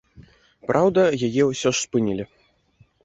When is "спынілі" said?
1.85-2.23